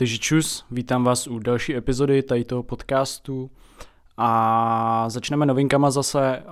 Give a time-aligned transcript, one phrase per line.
[0.00, 3.50] Takže čus, vítám vás u další epizody tady toho podcastu
[4.16, 6.42] a začneme novinkama zase.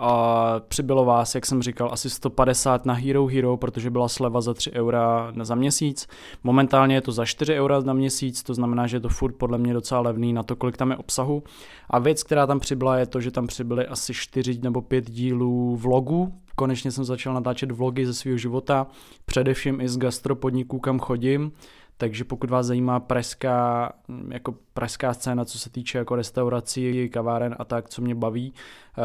[0.69, 4.73] Přibylo vás, jak jsem říkal, asi 150 na Hero Hero, protože byla sleva za 3
[4.73, 6.09] eura za měsíc.
[6.45, 9.59] Momentálně je to za 4 eura na měsíc, to znamená, že je to furt podle
[9.59, 11.43] mě docela levný na to, kolik tam je obsahu.
[11.91, 15.77] A věc, která tam přibyla, je to, že tam přibyly asi 4 nebo 5 dílů
[15.77, 16.35] vlogu.
[16.55, 18.87] Konečně jsem začal natáčet vlogy ze svého života,
[19.25, 21.53] především i z gastropodniků, kam chodím
[21.99, 23.93] takže pokud vás zajímá pražská,
[24.29, 28.53] jako pražská scéna, co se týče jako restaurací, kaváren a tak, co mě baví,
[28.99, 29.05] uh,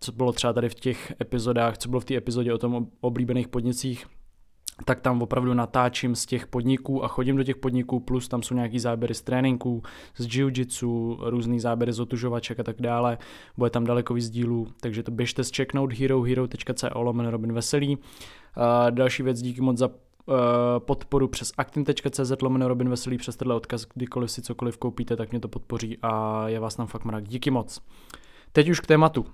[0.00, 3.48] co bylo třeba tady v těch epizodách, co bylo v té epizodě o tom oblíbených
[3.48, 4.06] podnicích,
[4.84, 8.54] tak tam opravdu natáčím z těch podniků a chodím do těch podniků, plus tam jsou
[8.54, 9.82] nějaký záběry z tréninků,
[10.16, 13.18] z jiu-jitsu, různý záběry z otužovaček a tak dále.
[13.56, 17.96] Bude tam daleko víc dílů, takže to běžte zčeknout herohero.co lomeno Robin Veselý.
[17.96, 18.02] Uh,
[18.90, 20.09] další věc, díky moc za Eh,
[20.78, 25.40] podporu přes actin.cz lomeno Robin Veselý přes tenhle odkaz, kdykoliv si cokoliv koupíte, tak mě
[25.40, 27.28] to podpoří a je vás tam fakt mrak.
[27.28, 27.80] Díky moc.
[28.52, 29.26] Teď už k tématu.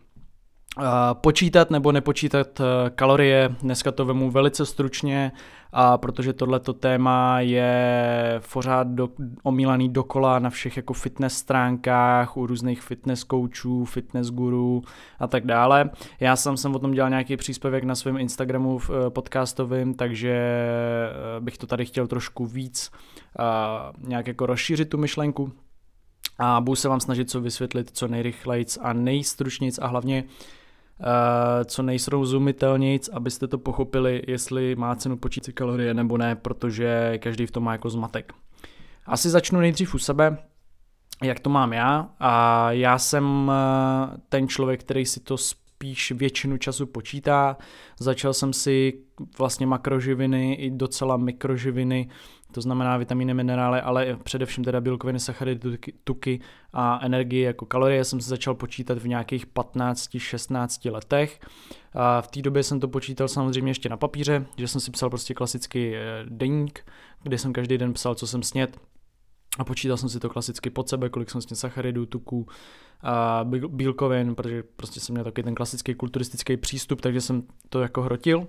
[0.80, 0.84] Uh,
[1.20, 5.32] počítat nebo nepočítat uh, kalorie, dneska to vemu velice stručně,
[5.72, 9.08] a protože tohleto téma je pořád do,
[9.42, 14.82] omílaný dokola na všech jako fitness stránkách, u různých fitness coachů, fitness gurů
[15.18, 15.90] a tak dále.
[16.20, 20.40] Já sám jsem o tom dělal nějaký příspěvek na svém Instagramu uh, podcastovým, takže
[21.40, 22.90] bych to tady chtěl trošku víc
[23.98, 25.52] nějak jako rozšířit tu myšlenku,
[26.38, 30.30] a budu se vám snažit co vysvětlit co nejrychlejc a nejstručnějc a hlavně uh,
[31.64, 37.50] co nejsrozumitelnějc, abyste to pochopili, jestli má cenu počítat kalorie nebo ne, protože každý v
[37.50, 38.32] tom má jako zmatek.
[39.06, 40.38] Asi začnu nejdřív u sebe,
[41.22, 46.58] jak to mám já a já jsem eh, ten člověk, který si to spíš většinu
[46.58, 47.56] času počítá.
[48.00, 49.00] Začal jsem si
[49.38, 52.08] vlastně makroživiny i docela mikroživiny
[52.52, 56.40] to znamená vitamíny, minerály, ale především teda bílkoviny, sacharidy, tuky
[56.72, 61.40] a energie jako kalorie jsem se začal počítat v nějakých 15-16 letech.
[61.92, 65.10] A v té době jsem to počítal samozřejmě ještě na papíře, že jsem si psal
[65.10, 66.86] prostě klasický eh, deník,
[67.22, 68.80] kde jsem každý den psal, co jsem snět,
[69.58, 72.46] a počítal jsem si to klasicky pod sebe, kolik jsem snět sacharidů, tuků,
[73.02, 78.02] a bílkovin, protože prostě jsem měl taky ten klasický kulturistický přístup, takže jsem to jako
[78.02, 78.48] hrotil.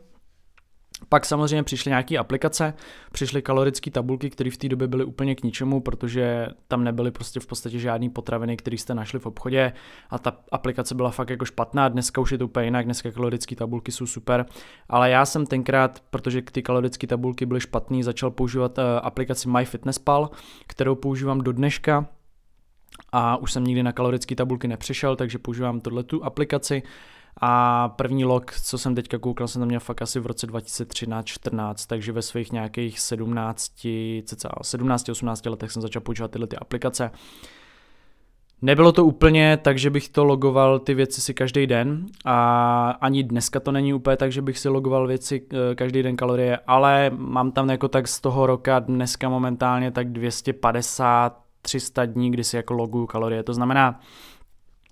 [1.09, 2.73] Pak samozřejmě přišly nějaké aplikace,
[3.11, 7.39] přišly kalorické tabulky, které v té době byly úplně k ničemu, protože tam nebyly prostě
[7.39, 9.73] v podstatě žádné potraviny, které jste našli v obchodě.
[10.09, 13.55] A ta aplikace byla fakt jako špatná, dneska už je to úplně jinak, dneska kalorické
[13.55, 14.45] tabulky jsou super,
[14.89, 20.29] ale já jsem tenkrát, protože ty kalorické tabulky byly špatné, začal používat uh, aplikaci MyFitnessPal,
[20.67, 22.05] kterou používám do dneška,
[23.11, 26.83] a už jsem nikdy na kalorické tabulky nepřišel, takže používám tohle tu aplikaci
[27.41, 31.73] a první log, co jsem teďka koukal, jsem tam měl fakt asi v roce 2013-14,
[31.87, 33.71] takže ve svých nějakých 17,
[34.23, 37.11] cca 17-18 letech jsem začal používat tyhle ty aplikace.
[38.61, 43.23] Nebylo to úplně tak, že bych to logoval ty věci si každý den a ani
[43.23, 47.11] dneska to není úplně tak, že bych si logoval věci eh, každý den kalorie, ale
[47.17, 52.55] mám tam jako tak z toho roka dneska momentálně tak 250 300 dní, kdy si
[52.55, 53.43] jako loguju kalorie.
[53.43, 53.99] To znamená,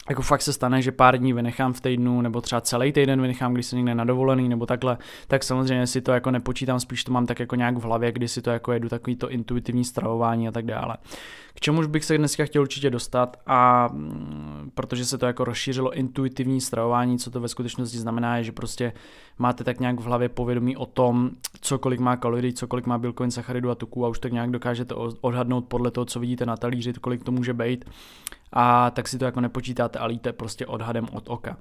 [0.10, 3.54] jako fakt se stane, že pár dní vynechám v týdnu, nebo třeba celý týden vynechám,
[3.54, 7.12] když jsem někde na dovolený, nebo takhle, tak samozřejmě si to jako nepočítám, spíš to
[7.12, 10.48] mám tak jako nějak v hlavě, kdy si to jako jedu takový to intuitivní stravování
[10.48, 10.98] a tak dále.
[11.54, 15.94] K čemuž bych se dneska chtěl určitě dostat a mm, protože se to jako rozšířilo
[15.94, 18.94] intuitivní stravování, co to ve skutečnosti znamená, je, že prostě
[19.40, 22.98] máte tak nějak v hlavě povědomí o tom, co kolik má kalorií, co kolik má
[22.98, 26.58] bílkovin, sacharidů a tuků a už tak nějak dokážete odhadnout podle toho, co vidíte na
[26.58, 27.86] talíři, kolik to může být
[28.56, 31.58] a tak si to jako nepočítáte a líte prostě odhadem od oka.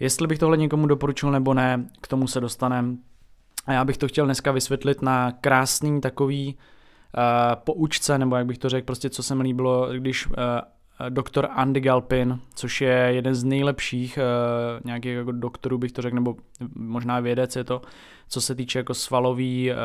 [0.00, 2.96] Jestli bych tohle někomu doporučil nebo ne, k tomu se dostaneme.
[3.66, 8.58] A já bych to chtěl dneska vysvětlit na krásný takový uh, poučce, nebo jak bych
[8.58, 10.32] to řekl, prostě co se mi líbilo, když uh,
[11.08, 16.14] doktor Andy Galpin, což je jeden z nejlepších uh, nějakých jako doktorů, bych to řekl,
[16.14, 16.36] nebo
[16.74, 17.82] možná vědec je to,
[18.28, 19.76] co se týče jako svalový uh,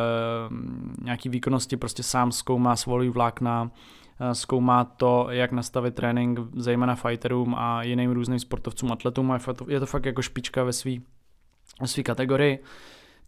[1.03, 3.71] nějaký výkonnosti, prostě sám zkoumá svalový vlákna,
[4.33, 9.31] zkoumá to, jak nastavit trénink zejména fighterům a jiným různým sportovcům, atletům.
[9.31, 10.91] A je to fakt jako špička ve své
[11.81, 12.63] ve kategorii.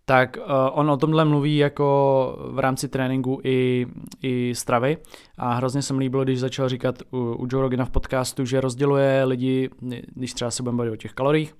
[0.05, 3.87] Tak uh, on o tomhle mluví jako v rámci tréninku i,
[4.21, 4.97] i stravy.
[5.37, 8.61] A hrozně se mi líbilo, když začal říkat u, u Joe Rogana v podcastu, že
[8.61, 9.69] rozděluje lidi,
[10.15, 11.55] když třeba se budeme bavit o těch kaloriích,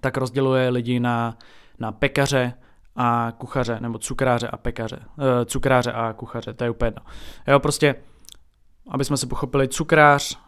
[0.00, 1.38] tak rozděluje lidi na,
[1.78, 2.54] na pekaře
[2.96, 7.02] a kuchaře, nebo cukráře a pekaře, uh, cukráře a kuchaře, to je úplně jedno.
[7.46, 7.94] Jo, prostě
[8.88, 10.38] aby jsme se pochopili, cukrář,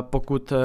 [0.00, 0.56] pokud eh,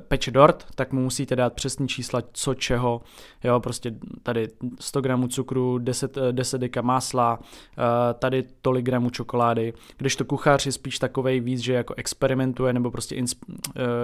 [0.00, 3.00] peče dort, tak mu musíte dát přesný čísla, co čeho,
[3.44, 4.48] jo, prostě tady
[4.80, 10.24] 100 gramů cukru, 10, 10 eh, deka másla, eh, tady tolik gramů čokolády, když to
[10.24, 13.34] kuchař je spíš takovej víc, že jako experimentuje nebo prostě ins,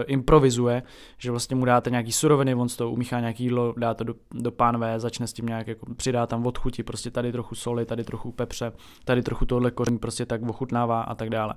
[0.07, 0.83] improvizuje,
[1.19, 4.15] že vlastně mu dáte nějaký suroviny, on z toho umíchá nějaký jídlo, dá to do,
[4.33, 8.05] do pánve, začne s tím nějak jako přidá tam odchuti, prostě tady trochu soli, tady
[8.05, 8.73] trochu pepře,
[9.05, 11.55] tady trochu tohle koření, prostě tak ochutnává a tak dále.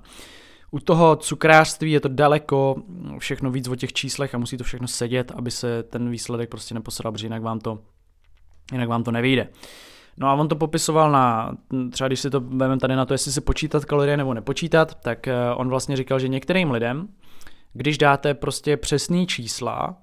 [0.74, 2.76] U toho cukrářství je to daleko
[3.18, 6.74] všechno víc o těch číslech a musí to všechno sedět, aby se ten výsledek prostě
[6.74, 7.78] neposral, protože jinak vám to,
[8.72, 9.48] jinak vám to nevyjde.
[10.16, 11.56] No a on to popisoval na,
[11.90, 15.28] třeba když si to vezmeme tady na to, jestli si počítat kalorie nebo nepočítat, tak
[15.28, 17.08] eh, on vlastně říkal, že některým lidem,
[17.72, 19.96] když dáte prostě přesný čísla,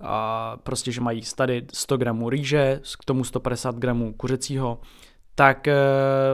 [0.00, 4.80] a prostě, že mají tady 100 gramů rýže, k tomu 150 gramů kuřecího,
[5.34, 5.74] tak eh,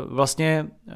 [0.07, 0.95] vlastně eh,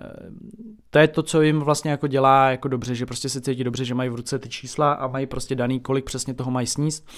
[0.91, 3.85] to je to, co jim vlastně jako dělá jako dobře, že prostě se cítí dobře,
[3.85, 7.09] že mají v ruce ty čísla a mají prostě daný, kolik přesně toho mají sníst.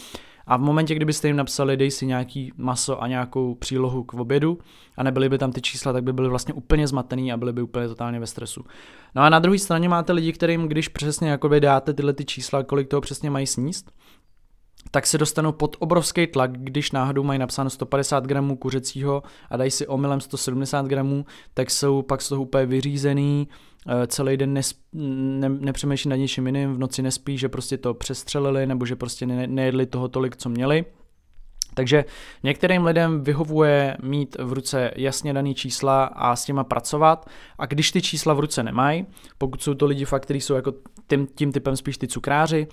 [0.46, 4.58] A v momentě, kdybyste jim napsali, dej si nějaký maso a nějakou přílohu k obědu
[4.96, 7.62] a nebyly by tam ty čísla, tak by byly vlastně úplně zmatený a byly by
[7.62, 8.64] úplně totálně ve stresu.
[9.14, 12.62] No a na druhé straně máte lidi, kterým, když přesně jakoby dáte tyhle ty čísla,
[12.62, 13.90] kolik toho přesně mají sníst,
[14.90, 19.70] tak se dostanou pod obrovský tlak, když náhodou mají napsáno 150 gramů kuřecího a dají
[19.70, 23.48] si omylem 170 gramů, tak jsou pak z toho úplně vyřízený,
[23.88, 27.94] eh, celý den nesp, ne, nepřemýšlí nad něčím jiným, v noci nespí, že prostě to
[27.94, 30.84] přestřelili nebo že prostě ne, nejedli toho tolik, co měli.
[31.76, 32.04] Takže
[32.42, 37.92] některým lidem vyhovuje mít v ruce jasně daný čísla a s těma pracovat a když
[37.92, 39.06] ty čísla v ruce nemají,
[39.38, 40.72] pokud jsou to lidi fakt, kteří jsou jako
[41.08, 42.66] tím, tím typem spíš ty cukráři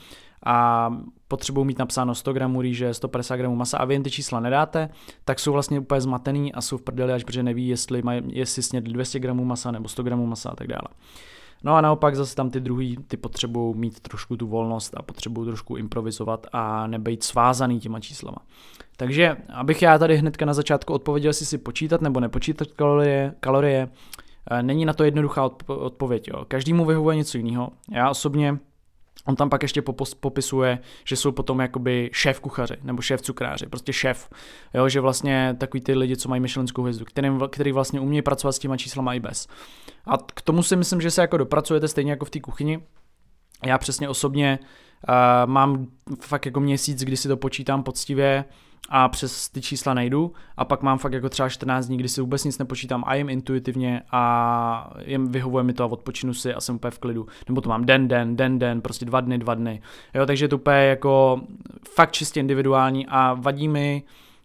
[0.46, 0.90] a
[1.28, 4.90] potřebují mít napsáno 100 gramů rýže, 150 gramů masa a vy jim ty čísla nedáte,
[5.26, 8.64] tak jsou vlastně úplně zmatený a jsou v prdeli, až protože neví, jestli, mají, jestli
[8.64, 10.88] snědli 200 gramů masa nebo 100 gramů masa a tak dále.
[11.64, 15.48] No a naopak zase tam ty druhý, ty potřebují mít trošku tu volnost a potřebují
[15.48, 18.38] trošku improvizovat a nebejt svázaný těma číslama.
[18.98, 23.90] Takže, abych já tady hnedka na začátku odpověděl, jestli si počítat nebo nepočítat kalorie, kalorie
[24.52, 26.28] eh, není na to jednoduchá odpověď.
[26.28, 26.46] Jo.
[26.48, 27.70] Každému vyhovuje něco jiného.
[27.92, 28.60] Já osobně
[29.26, 29.82] On tam pak ještě
[30.20, 34.30] popisuje, že jsou potom jakoby šéf kuchaři nebo šéf cukráři, prostě šéf,
[34.74, 38.52] jo, že vlastně takový ty lidi, co mají myšlenskou hvězdu, který, který vlastně umějí pracovat
[38.52, 39.48] s těma číslama i bez.
[40.06, 42.80] A k tomu si myslím, že se jako dopracujete stejně jako v té kuchyni.
[43.66, 44.60] Já přesně osobně
[45.10, 45.16] uh,
[45.52, 45.88] mám
[46.22, 48.46] fakt jako měsíc, kdy si to počítám poctivě,
[48.90, 52.22] a přes ty čísla nejdu a pak mám fakt jako třeba 14 dní, kdy si
[52.22, 56.62] vůbec nic nepočítám a jim intuitivně a jim vyhovuje mi to a odpočinu si a
[56.62, 57.28] jsem úplně v klidu.
[57.48, 59.82] Nebo to mám den, den, den, den, prostě dva dny, dva dny.
[60.14, 61.42] Jo, takže to úplně jako
[61.96, 64.04] fakt čistě individuální a vadí mi,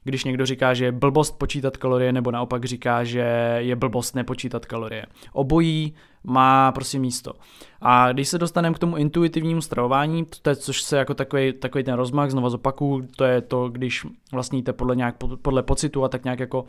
[0.08, 4.66] když někdo říká, že je blbost počítat kalorie, nebo naopak říká, že je blbost nepočítat
[4.66, 5.06] kalorie.
[5.32, 5.94] Obojí
[6.24, 7.32] má prostě místo.
[7.80, 11.84] A když se dostaneme k tomu intuitivnímu stravování, to je, což se jako takový, takový
[11.84, 16.24] ten rozmach, znovu zopaku, to je to, když vlastníte podle, nějak, podle pocitu a tak
[16.24, 16.64] nějak jako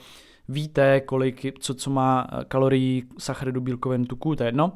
[0.50, 4.72] víte, kolik, co, co má kalorií, sacharidu, bílkovin, tuků, to je jedno.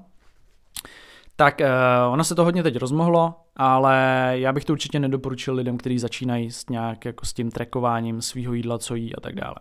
[1.36, 5.78] Tak uh, ono se to hodně teď rozmohlo, ale já bych to určitě nedoporučil lidem,
[5.78, 9.56] kteří začínají s nějak jako s tím trekováním svého jídla, co jí a tak dále.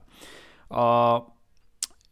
[0.70, 0.78] Uh,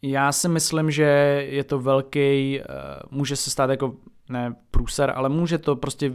[0.03, 1.03] já si myslím, že
[1.50, 3.94] je to velký, uh, může se stát jako,
[4.29, 6.12] ne průser, ale může to prostě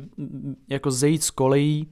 [0.70, 1.92] jako zejít z kolejí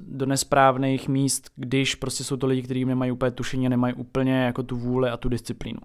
[0.00, 4.44] do nesprávných míst, když prostě jsou to lidi, kteří nemají úplně tušení a nemají úplně
[4.44, 5.80] jako tu vůli a tu disciplínu.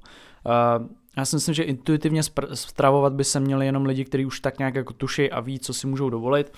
[1.17, 2.21] Já si myslím, že intuitivně
[2.53, 5.73] stravovat by se měli jenom lidi, kteří už tak nějak jako tuší a ví, co
[5.73, 6.53] si můžou dovolit.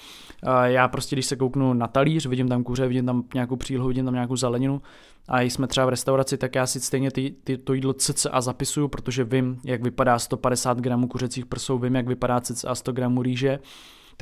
[0.64, 4.06] Já prostě, když se kouknu na talíř, vidím tam kuře, vidím tam nějakou přílohu, vidím
[4.06, 4.82] tam nějakou zeleninu
[5.28, 7.94] a jsme třeba v restauraci, tak já si stejně ty, ty, to jídlo
[8.32, 12.92] a zapisuju, protože vím, jak vypadá 150 gramů kuřecích prsou, vím, jak vypadá a 100
[12.92, 13.60] gramů rýže,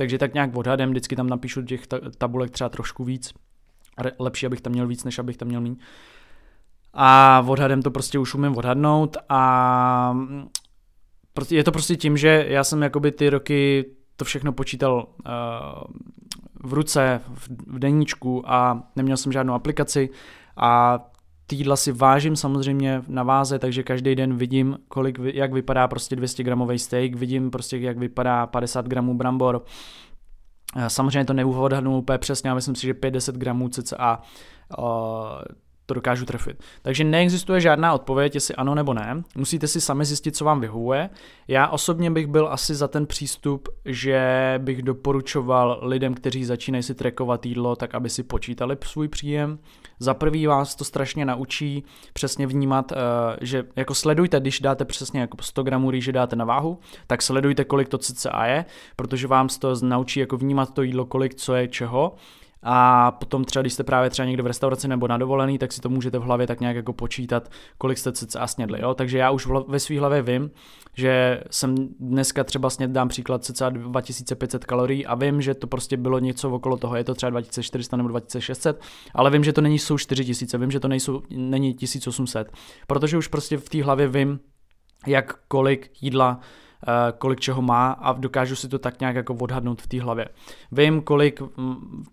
[0.00, 1.86] takže tak nějak odhadem vždycky tam napíšu těch
[2.18, 3.34] tabulek třeba trošku víc.
[4.18, 5.76] Lepší, abych tam měl víc, než abych tam měl méně
[6.94, 10.16] a odhadem to prostě už umím odhadnout a
[11.50, 13.84] je to prostě tím, že já jsem jakoby ty roky
[14.16, 15.32] to všechno počítal uh,
[16.64, 17.20] v ruce,
[17.66, 20.10] v deníčku a neměl jsem žádnou aplikaci
[20.56, 20.98] a
[21.50, 26.16] ty jídla si vážím samozřejmě na váze, takže každý den vidím, kolik, jak vypadá prostě
[26.16, 29.64] 200 gramový steak, vidím prostě, jak vypadá 50 gramů brambor.
[30.88, 34.20] Samozřejmě to neodhadnu úplně přesně, ale myslím si, že 50 gramů cca
[34.78, 34.84] uh,
[35.90, 36.62] to dokážu trefit.
[36.82, 39.22] Takže neexistuje žádná odpověď, jestli ano nebo ne.
[39.36, 41.10] Musíte si sami zjistit, co vám vyhovuje.
[41.48, 46.94] Já osobně bych byl asi za ten přístup, že bych doporučoval lidem, kteří začínají si
[46.94, 49.58] trackovat jídlo, tak aby si počítali svůj příjem.
[49.98, 52.96] Za prvý vás to strašně naučí přesně vnímat, eh,
[53.40, 57.64] že jako sledujte, když dáte přesně jako 100 gramů rýže dáte na váhu, tak sledujte,
[57.64, 58.64] kolik to cca je,
[58.96, 62.16] protože vám to naučí jako vnímat to jídlo, kolik co je čeho
[62.62, 65.80] a potom třeba, když jste právě třeba někde v restauraci nebo na dovolený, tak si
[65.80, 68.80] to můžete v hlavě tak nějak jako počítat, kolik jste cca snědli.
[68.82, 68.94] Jo?
[68.94, 70.50] Takže já už ve své hlavě vím,
[70.94, 75.96] že jsem dneska třeba sněd, dám příklad cca 2500 kalorií a vím, že to prostě
[75.96, 78.80] bylo něco okolo toho, je to třeba 2400 nebo 2600,
[79.14, 82.52] ale vím, že to není jsou 4000, vím, že to nejsou, není 1800,
[82.86, 84.40] protože už prostě v té hlavě vím,
[85.06, 86.40] jak kolik jídla
[87.18, 90.28] kolik čeho má a dokážu si to tak nějak jako odhadnout v té hlavě.
[90.72, 91.42] Vím, kolik,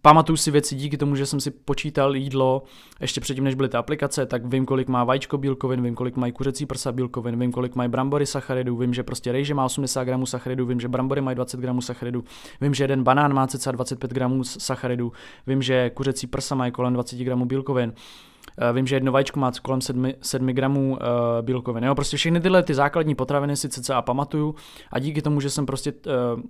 [0.02, 2.64] pamatuju si věci díky tomu, že jsem si počítal jídlo
[3.02, 6.32] ještě předtím, než byly ty aplikace, tak vím, kolik má vajíčko bílkovin, vím, kolik mají
[6.32, 10.26] kuřecí prsa bílkovin, vím, kolik mají brambory sacharidů, vím, že prostě rejže má 80 gramů
[10.26, 12.24] sacharidů, vím, že brambory mají 20 gramů sacharidů,
[12.62, 15.12] vím, že jeden banán má cca 25 gramů sacharidů,
[15.48, 17.94] vím, že kuřecí prsa mají kolem 20 gramů bílkovin.
[17.94, 18.37] Eh,
[18.74, 20.98] vím, že jedno vajíčko má kolem 7, 7 gramů uh,
[21.42, 21.84] bílkovin.
[21.84, 21.96] Jo?
[21.96, 24.56] Prostě všechny tyhle ty základní potraviny si cca pamatuju
[24.92, 26.42] a díky tomu, že jsem prostě uh,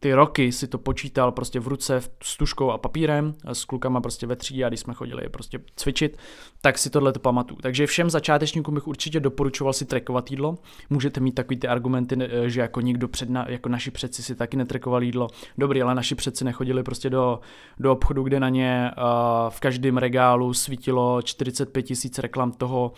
[0.00, 4.26] ty roky si to počítal prostě v ruce s tuškou a papírem, s klukama prostě
[4.26, 6.18] ve třídě a když jsme chodili prostě cvičit,
[6.60, 7.60] tak si tohle to pamatuju.
[7.62, 10.58] Takže všem začátečníkům bych určitě doporučoval si trekovat jídlo.
[10.90, 14.56] Můžete mít takový ty argumenty, že jako nikdo před na, jako naši předci si taky
[14.56, 15.28] netrekovali jídlo.
[15.58, 17.40] Dobrý, ale naši předci nechodili prostě do,
[17.78, 19.04] do obchodu, kde na ně uh,
[19.50, 22.92] v každém regálu svítilo 45 tisíc reklam toho,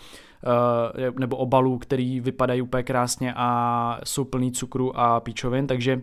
[1.19, 6.01] nebo obalů, který vypadají úplně krásně a jsou plný cukru a píčovin, takže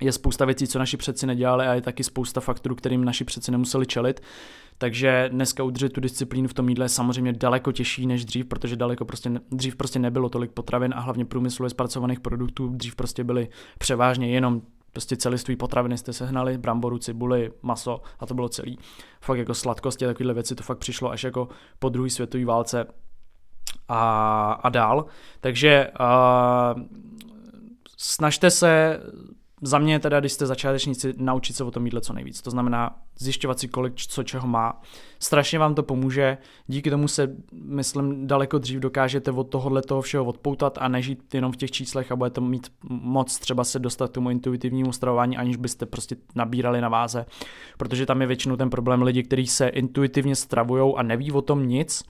[0.00, 3.50] je spousta věcí, co naši předci nedělali a je taky spousta faktorů, kterým naši předci
[3.50, 4.20] nemuseli čelit.
[4.78, 8.76] Takže dneska udržet tu disciplínu v tom jídle je samozřejmě daleko těžší než dřív, protože
[8.76, 12.68] daleko prostě, dřív prostě nebylo tolik potravin a hlavně průmyslově zpracovaných produktů.
[12.68, 13.48] Dřív prostě byly
[13.78, 14.62] převážně jenom
[14.92, 18.78] prostě celistvý potraviny jste sehnali, bramboru, cibuli, maso a to bylo celý.
[19.20, 21.48] Fakt jako sladkosti a takovéhle věci to fakt přišlo až jako
[21.78, 22.86] po druhé světové válce
[23.88, 25.06] a, a dál.
[25.40, 26.82] Takže uh,
[27.96, 29.00] snažte se
[29.62, 32.42] za mě teda, když jste začátečníci, naučit se o tom jídle co nejvíc.
[32.42, 34.82] To znamená zjišťovat si, kolik co čeho má.
[35.18, 40.24] Strašně vám to pomůže, díky tomu se, myslím, daleko dřív dokážete od tohohle toho všeho
[40.24, 44.14] odpoutat a nežít jenom v těch číslech a budete mít moc třeba se dostat k
[44.14, 47.26] tomu intuitivnímu stravování, aniž byste prostě nabírali na váze.
[47.76, 51.68] Protože tam je většinou ten problém lidi, kteří se intuitivně stravují a neví o tom
[51.68, 52.02] nic,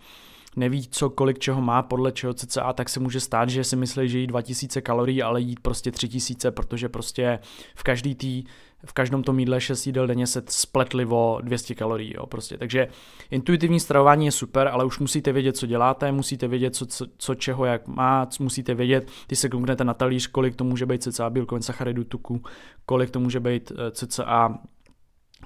[0.56, 4.08] neví, co kolik čeho má, podle čeho cca, tak se může stát, že si myslí,
[4.08, 7.38] že jí 2000 kalorií, ale jít prostě 3000, protože prostě
[7.74, 8.44] v každý tý,
[8.86, 12.58] v každém tom jídle 6 jídel denně se spletli o 200 kalorií, jo, prostě.
[12.58, 12.88] Takže
[13.30, 17.34] intuitivní stravování je super, ale už musíte vědět, co děláte, musíte vědět, co, co, co
[17.34, 21.30] čeho jak má, musíte vědět, když se kouknete na talíř, kolik to může být cca
[21.30, 22.42] bílkovin, sacharidů, tuku,
[22.86, 24.58] kolik to může být eh, cca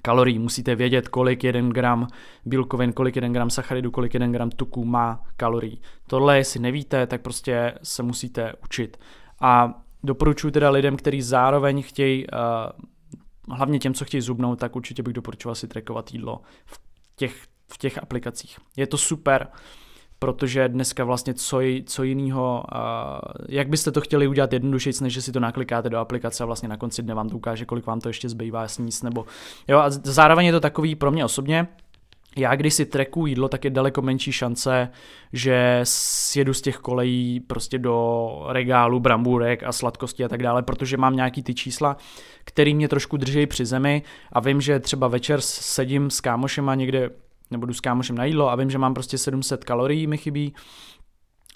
[0.02, 0.38] kalorií.
[0.38, 2.06] Musíte vědět, kolik jeden gram
[2.44, 5.80] bílkovin, kolik jeden gram sacharidu, kolik jeden gram tuku má kalorií.
[6.06, 8.96] Tohle, jestli nevíte, tak prostě se musíte učit.
[9.40, 15.02] A doporučuji teda lidem, kteří zároveň chtějí, uh, hlavně těm, co chtějí zubnout, tak určitě
[15.02, 16.80] bych doporučoval si trackovat jídlo v
[17.16, 17.42] těch,
[17.72, 18.58] v těch aplikacích.
[18.76, 19.48] Je to super,
[20.20, 22.64] protože dneska vlastně co, co jiného,
[23.48, 26.68] jak byste to chtěli udělat jednodušeji, než že si to naklikáte do aplikace a vlastně
[26.68, 29.26] na konci dne vám to ukáže, kolik vám to ještě zbývá sníst, nebo
[29.68, 31.68] jo, a zároveň je to takový pro mě osobně,
[32.36, 34.88] já když si treku jídlo, tak je daleko menší šance,
[35.32, 40.96] že sjedu z těch kolejí prostě do regálu brambůrek a sladkosti a tak dále, protože
[40.96, 41.96] mám nějaký ty čísla,
[42.44, 47.10] který mě trošku drží při zemi a vím, že třeba večer sedím s kámošema někde
[47.50, 50.54] nebo jdu s kámošem na jídlo a vím, že mám prostě 700 kalorií mi chybí,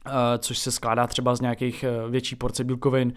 [0.06, 3.12] eh, což se skládá třeba z nějakých eh, větší porce bílkovin,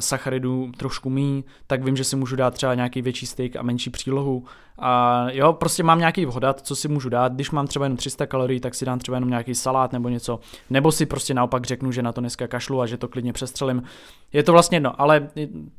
[0.00, 3.90] sacharidů trošku mý, tak vím, že si můžu dát třeba nějaký větší steak a menší
[3.90, 4.44] přílohu.
[4.78, 7.32] A jo, prostě mám nějaký vhodat, co si můžu dát.
[7.32, 10.40] Když mám třeba jenom 300 kalorií, tak si dám třeba jenom nějaký salát nebo něco.
[10.70, 13.82] Nebo si prostě naopak řeknu, že na to dneska kašlu a že to klidně přestřelím.
[14.32, 15.28] Je to vlastně jedno, ale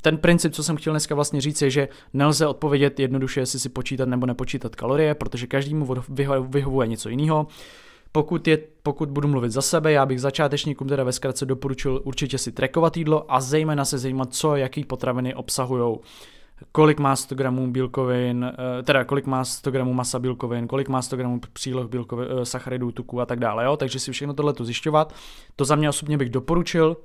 [0.02, 3.68] ten princip, co jsem chtěl dneska vlastně říct, je, že nelze odpovědět jednoduše, jestli si
[3.68, 5.94] počítat nebo nepočítat kalorie, protože každému
[6.48, 7.46] vyhovuje něco jiného.
[8.16, 12.38] Pokud, je, pokud budu mluvit za sebe, já bych začátečníkům teda ve zkratce doporučil určitě
[12.38, 15.98] si trackovat jídlo a zejména se zajímat, co, jaký potraviny obsahují
[16.72, 21.02] kolik má 100 gramů bílkovin, eh, teda kolik má 100 gramů masa bílkovin, kolik má
[21.02, 23.76] 100 gramů příloh bílkovin, eh, sacharidů, tuku a tak dále, jo?
[23.76, 25.14] takže si všechno tohle zjišťovat.
[25.56, 26.96] To za mě osobně bych doporučil,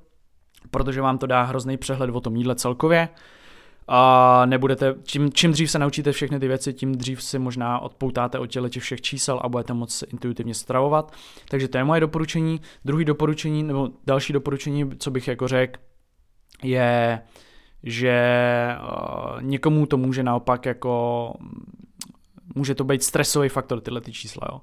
[0.71, 3.09] protože vám to dá hrozný přehled o tom jídle celkově.
[3.93, 8.39] A nebudete, čím, čím dřív se naučíte všechny ty věci, tím dřív si možná odpoutáte
[8.39, 11.15] od těle těch všech čísel a budete moct intuitivně stravovat.
[11.49, 12.61] Takže to je moje doporučení.
[12.85, 15.79] Druhý doporučení, nebo další doporučení, co bych jako řekl,
[16.63, 17.21] je,
[17.83, 18.15] že
[18.81, 21.33] uh, někomu to může naopak jako,
[22.55, 24.47] může to být stresový faktor tyhle ty čísla.
[24.51, 24.61] Jo.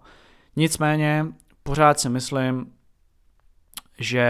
[0.56, 1.26] Nicméně
[1.62, 2.73] pořád si myslím,
[3.99, 4.26] že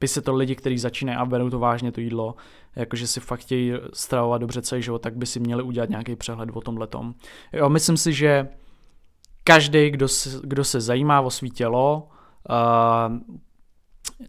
[0.00, 2.34] by se to lidi, kteří začínají a berou to vážně to jídlo,
[2.76, 6.50] jakože si fakt chtějí stravovat dobře celý život, tak by si měli udělat nějaký přehled
[6.52, 7.14] o tom letom.
[7.52, 8.48] Jo, myslím si, že
[9.44, 12.08] každý, kdo se, kdo se zajímá o svý tělo,
[12.50, 13.38] uh,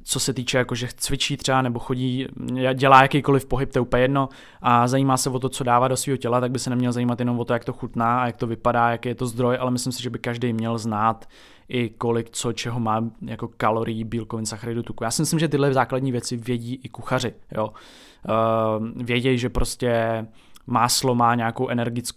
[0.04, 2.28] co se týče jako, že cvičí třeba nebo chodí,
[2.74, 4.30] dělá jakýkoliv pohyb, to je úplně jedno
[4.62, 7.20] a zajímá se o to, co dává do svého těla, tak by se neměl zajímat
[7.20, 9.72] jenom o to, jak to chutná a jak to vypadá, jaký je to zdroj, ale
[9.72, 11.26] myslím si, že by každý měl znát
[11.70, 15.04] i kolik co čeho má jako kalorií, bílkovin, sacharidu, tuku.
[15.04, 17.34] Já si myslím, že tyhle základní věci vědí i kuchaři.
[17.52, 17.68] Jo.
[17.68, 20.26] Uh, vědějí, že prostě
[20.68, 21.68] máslo má nějakou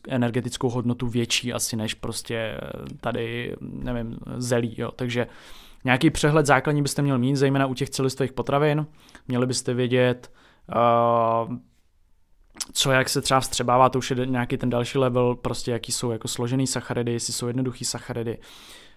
[0.09, 2.61] energetickou hodnotu větší asi než prostě
[3.00, 4.91] tady, nevím, zelí, jo.
[4.97, 5.26] takže
[5.85, 8.87] nějaký přehled základní byste měl mít, zejména u těch celistvých potravin,
[9.29, 10.33] měli byste vědět,
[11.49, 11.57] uh,
[12.73, 16.11] co jak se třeba vstřebává, to už je nějaký ten další level, prostě jaký jsou
[16.11, 18.39] jako složený sacharidy, jestli jsou jednoduchý sacharidy,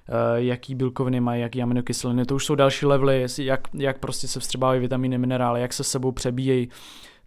[0.10, 4.40] Eh, jaký bílkoviny mají, jaký aminokyseliny, to už jsou další levely, jak, jak prostě se
[4.40, 6.70] vstřebávají vitamíny, minerály, jak se sebou přebíjejí,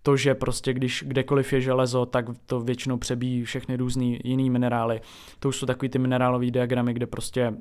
[0.02, 5.00] to, že prostě když kdekoliv je železo, tak to většinou přebíjí všechny různé jiné minerály.
[5.38, 7.54] To už jsou takový ty minerálové diagramy, kde prostě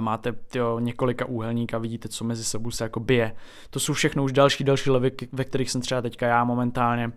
[0.00, 3.36] máte tyjo, několika úhelník a vidíte, co mezi sebou se jako bije.
[3.70, 7.12] To jsou všechno už další, další levy, ve kterých jsem třeba teďka já momentálně.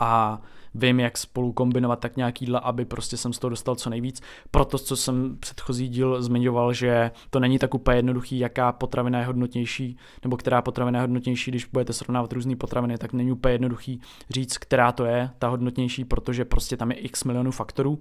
[0.00, 0.40] A
[0.74, 4.22] vím, jak spolu kombinovat tak nějaký jídla, aby prostě jsem z toho dostal co nejvíc.
[4.50, 9.26] Proto, co jsem předchozí díl zmiňoval, že to není tak úplně jednoduchý, jaká potravina je
[9.26, 14.00] hodnotnější, nebo která potravina je hodnotnější, když budete srovnávat různé potraviny, tak není úplně jednoduchý
[14.30, 17.98] říct, která to je ta hodnotnější, protože prostě tam je x milionů faktorů.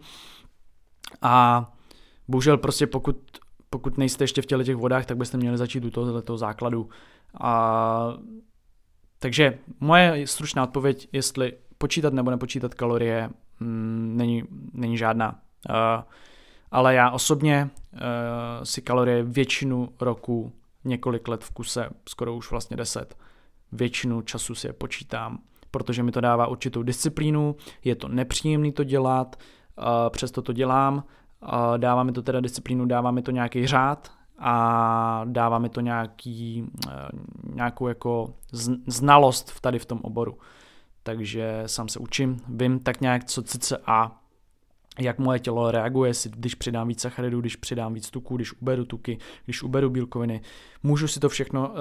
[1.21, 1.71] A
[2.27, 3.17] bohužel prostě pokud,
[3.69, 6.89] pokud nejste ještě v těle těch vodách, tak byste měli začít u tohoto základu.
[7.41, 8.13] A
[9.19, 15.39] takže moje stručná odpověď, jestli počítat nebo nepočítat kalorie mm, není, není žádná.
[15.69, 16.03] Uh,
[16.71, 17.99] ale já osobně uh,
[18.63, 20.51] si kalorie většinu roku,
[20.83, 23.17] několik let v kuse, skoro už vlastně deset,
[23.71, 25.39] většinu času si je počítám,
[25.71, 29.35] protože mi to dává určitou disciplínu, je to nepříjemný to dělat,
[29.77, 31.03] uh, přesto to dělám,
[31.77, 36.65] dává mi to teda disciplínu, dává mi to nějaký řád a dává mi to nějaký,
[36.88, 36.93] uh,
[37.55, 38.33] nějakou jako
[38.88, 40.38] znalost tady v tom oboru
[41.03, 43.43] takže sám se učím, vím tak nějak, co
[43.85, 44.19] a
[44.99, 49.17] jak moje tělo reaguje, když přidám víc sacharidů, když přidám víc tuků, když uberu tuky,
[49.45, 50.41] když uberu bílkoviny.
[50.84, 51.75] Můžu si to všechno uh,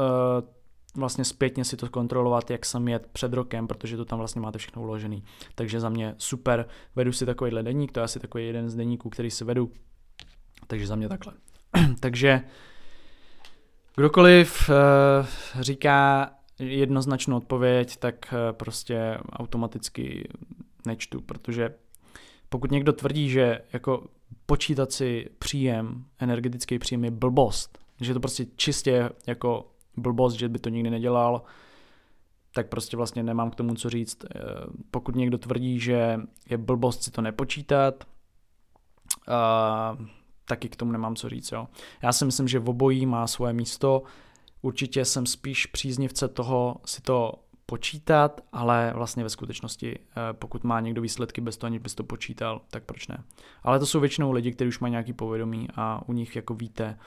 [0.95, 4.59] vlastně zpětně si to kontrolovat, jak jsem jet před rokem, protože to tam vlastně máte
[4.59, 5.25] všechno uložený.
[5.55, 9.11] Takže za mě super, vedu si takovýhle deník, to je asi takový jeden z deníků,
[9.11, 9.73] který si vedu,
[10.67, 11.33] takže za mě takhle.
[12.01, 12.41] takže
[13.97, 15.27] kdokoliv uh,
[15.61, 20.29] říká, jednoznačnou odpověď, tak eh, prostě automaticky
[20.87, 21.75] nečtu, protože
[22.49, 24.07] pokud někdo tvrdí, že jako
[24.47, 30.59] počítat si příjem, energetický příjem je blbost, že to prostě čistě jako blbost, že by
[30.59, 31.43] to nikdy nedělal,
[32.55, 34.25] tak prostě vlastně nemám k tomu co říct.
[34.25, 34.39] Eh,
[34.91, 38.05] pokud někdo tvrdí, že je blbost si to nepočítat,
[39.29, 40.07] uh,
[40.45, 41.53] taky k tomu nemám co říct.
[41.53, 41.69] Jo.
[42.03, 44.03] Já si myslím, že v obojí má svoje místo.
[44.63, 47.35] Určitě jsem spíš příznivce toho si to
[47.67, 52.05] počítat, ale vlastně ve skutečnosti, eh, pokud má někdo výsledky bez toho, aniž bys to
[52.05, 53.25] počítal, tak proč ne.
[53.63, 56.99] Ale to jsou většinou lidi, kteří už mají nějaký povědomí a u nich jako víte,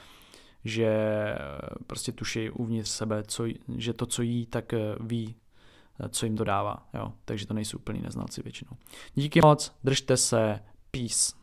[0.66, 1.38] že eh,
[1.86, 3.44] prostě tuší uvnitř sebe, co,
[3.76, 5.34] že to, co jí, tak eh, ví,
[6.08, 6.88] co jim to dává.
[6.94, 7.12] Jo?
[7.24, 8.70] Takže to nejsou úplný neznalci většinou.
[9.14, 11.36] Díky moc, držte se, peace.